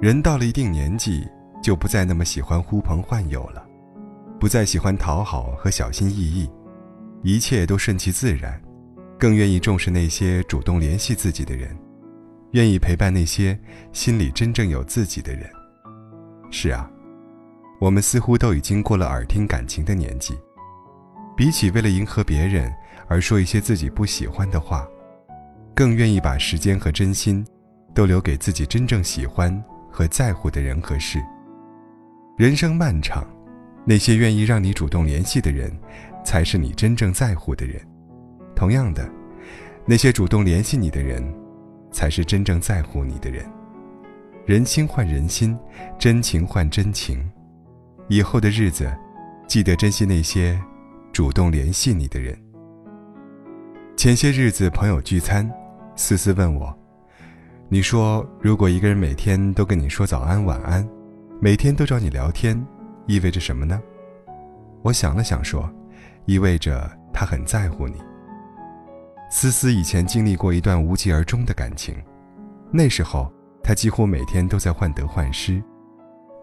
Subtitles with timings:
[0.00, 1.26] 人到了一定年纪，
[1.60, 3.66] 就不再那么喜欢呼朋唤友了，
[4.38, 6.48] 不再喜欢讨好和小心翼翼，
[7.22, 8.60] 一切都顺其自然，
[9.18, 11.76] 更愿意重视那些主动联系自己的人，
[12.52, 13.58] 愿意陪伴那些
[13.92, 15.50] 心里真正有自己的人。
[16.52, 16.88] 是啊，
[17.80, 20.38] 我们似乎都已经过了耳听感情的年纪，
[21.36, 22.72] 比起为了迎合别人
[23.08, 24.86] 而说一些自己不喜欢的话，
[25.76, 27.46] 更愿意把时间和真心
[27.94, 29.62] 都留给自己真正喜欢。
[29.96, 31.18] 和在乎的人和事。
[32.36, 33.26] 人生漫长，
[33.86, 35.72] 那些愿意让你主动联系的人，
[36.22, 37.80] 才是你真正在乎的人。
[38.54, 39.10] 同样的，
[39.86, 41.24] 那些主动联系你的人，
[41.90, 43.50] 才是真正在乎你的人。
[44.44, 45.58] 人心换人心，
[45.98, 47.26] 真情换真情。
[48.10, 48.94] 以后的日子，
[49.48, 50.60] 记得珍惜那些
[51.10, 52.38] 主动联系你的人。
[53.96, 55.50] 前些日子朋友聚餐，
[55.96, 56.72] 思思问我。
[57.68, 60.88] 你说，如果一个人每天都跟你说早安晚安，
[61.40, 62.64] 每天都找你聊天，
[63.06, 63.82] 意味着什么呢？
[64.82, 65.68] 我想了想说，
[66.26, 67.96] 意味着他很在乎你。
[69.32, 71.96] 思思以前经历过一段无疾而终的感情，
[72.70, 73.28] 那时候
[73.64, 75.60] 她几乎每天都在患得患失，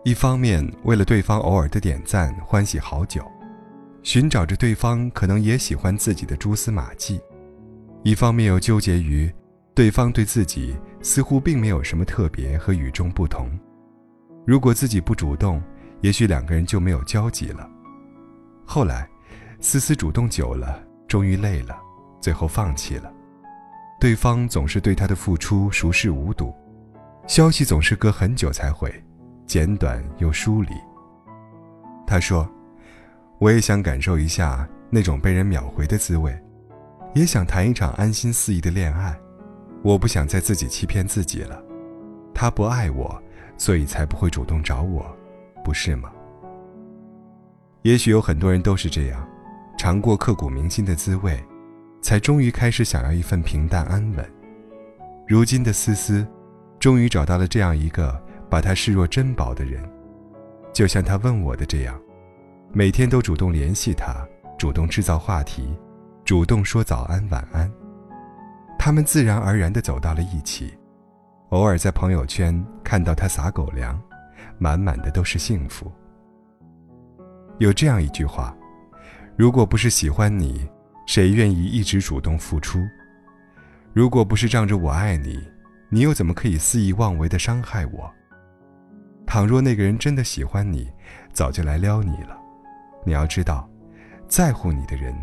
[0.03, 3.23] 一方面为了对方偶尔的点赞欢喜好久，
[4.02, 7.22] 寻找着对方可能也喜欢自己的蛛丝马迹，
[8.03, 9.33] 一方面又纠结于。
[9.75, 13.49] 对方对自己似乎并没有什么特别和与众不同，
[14.45, 15.59] 如果自己不主动，
[16.02, 17.67] 也许两个人就没有交集了。
[18.65, 19.09] 后来，
[19.59, 21.75] 思思主动久了，终于累了，
[22.21, 23.11] 最后放弃了。
[23.99, 26.53] 对方总是对她的付出熟视无睹，
[27.25, 28.93] 消息总是隔很久才回，
[29.47, 30.69] 简短又疏离。
[32.05, 32.47] 他说
[33.39, 36.37] ：“我也想感受一下那种被人秒回的滋味，
[37.15, 39.17] 也想谈一场安心肆意的恋爱。”
[39.84, 41.62] 我不想再自己欺骗自己了，
[42.34, 43.22] 他不爱我，
[43.58, 45.06] 所以才不会主动找我，
[45.62, 46.09] 不是吗？
[47.82, 49.27] 也许有很多人都是这样，
[49.77, 51.38] 尝过刻骨铭心的滋味，
[52.02, 54.26] 才终于开始想要一份平淡安稳。
[55.27, 56.26] 如今的思思，
[56.80, 58.17] 终于找到了这样一个
[58.49, 59.83] 把她视若珍宝的人，
[60.72, 61.99] 就像他问我的这样，
[62.72, 64.26] 每天都主动联系他，
[64.58, 65.77] 主动制造话题，
[66.23, 67.70] 主动说早安晚安。
[68.86, 70.77] 他们自然而然地走到了一起，
[71.52, 73.98] 偶尔在朋友圈看到他撒狗粮，
[74.58, 75.89] 满满的都是幸福。
[77.60, 78.54] 有这样一句话
[79.39, 80.67] ：“如果不是喜欢你，
[81.08, 82.86] 谁愿意一直主动付出？
[83.93, 85.42] 如果不是仗着我爱你，
[85.88, 88.11] 你又怎么可以肆意妄为地伤害我？
[89.26, 90.92] 倘若那个人真的喜欢你，
[91.32, 92.38] 早就来撩你了。
[93.05, 93.66] 你要知道，
[94.27, 95.16] 在乎你的人，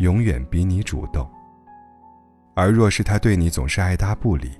[0.00, 1.26] 永远比你主动。”
[2.60, 4.50] 而若是他对你总是爱答不理，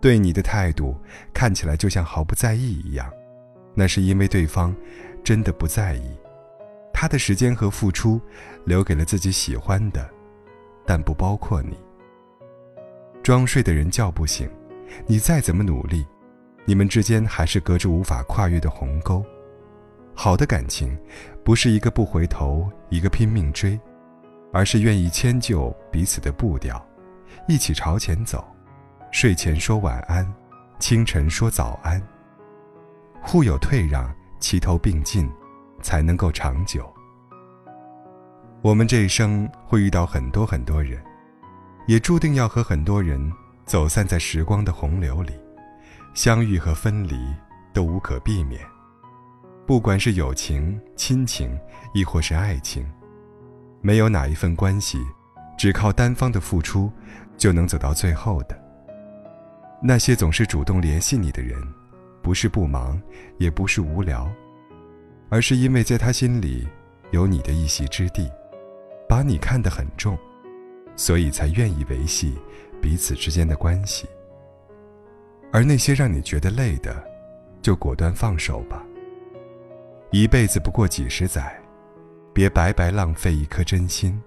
[0.00, 0.96] 对你的态度
[1.34, 3.12] 看起来就像毫不在意一样，
[3.74, 4.74] 那是因为对方
[5.22, 6.16] 真的不在意，
[6.94, 8.18] 他的时间和付出
[8.64, 10.08] 留给了自己喜欢的，
[10.86, 11.76] 但不包括你。
[13.22, 14.48] 装睡的人叫不醒，
[15.06, 16.06] 你再怎么努力，
[16.64, 19.22] 你们之间还是隔着无法跨越的鸿沟。
[20.14, 20.98] 好的感情，
[21.44, 23.78] 不是一个不回头，一个拼命追，
[24.54, 26.82] 而是愿意迁就彼此的步调。
[27.46, 28.44] 一起朝前走，
[29.10, 30.26] 睡前说晚安，
[30.78, 32.02] 清晨说早安。
[33.22, 35.30] 互有退让，齐头并进，
[35.82, 36.92] 才能够长久。
[38.62, 41.00] 我们这一生会遇到很多很多人，
[41.86, 43.32] 也注定要和很多人
[43.64, 45.32] 走散在时光的洪流里，
[46.14, 47.16] 相遇和分离
[47.72, 48.60] 都无可避免。
[49.66, 51.58] 不管是友情、亲情，
[51.92, 52.86] 亦或是爱情，
[53.80, 54.98] 没有哪一份关系，
[55.58, 56.90] 只靠单方的付出。
[57.46, 58.60] 就能走到最后的。
[59.80, 61.56] 那些总是主动联系你的人，
[62.20, 63.00] 不是不忙，
[63.38, 64.28] 也不是无聊，
[65.28, 66.66] 而是因为在他心里
[67.12, 68.28] 有你的一席之地，
[69.08, 70.18] 把你看得很重，
[70.96, 72.36] 所以才愿意维系
[72.82, 74.08] 彼此之间的关系。
[75.52, 77.00] 而那些让你觉得累的，
[77.62, 78.84] 就果断放手吧。
[80.10, 81.56] 一辈子不过几十载，
[82.32, 84.20] 别白白浪费一颗真心。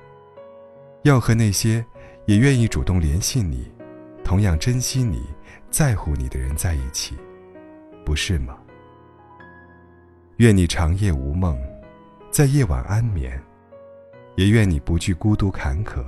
[1.04, 1.86] 要和那些。
[2.30, 3.68] 也愿意主动联系你，
[4.24, 5.24] 同样珍惜你、
[5.72, 7.18] 在乎你的人在一起，
[8.06, 8.56] 不是吗？
[10.38, 11.60] 愿你长夜无梦，
[12.30, 13.42] 在夜晚安眠，
[14.36, 16.06] 也愿你不惧孤独坎坷，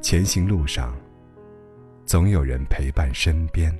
[0.00, 0.96] 前行路上
[2.06, 3.70] 总有人陪伴身边。